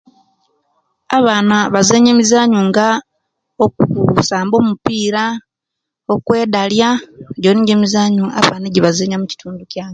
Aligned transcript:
Abaana 1.17 1.57
bazenya 1.73 2.09
emizaanyo 2.11 2.59
nga 2.69 2.87
okusamba 3.63 4.55
omupiira, 4.61 5.23
okwebala, 6.13 6.89
ejjo 7.35 7.51
nijo 7.53 7.75
mizaanyo 7.81 8.25
abaana 8.39 8.65
ejibazaanya 8.67 9.15
omukintu 9.17 9.63
kyange. 9.71 9.89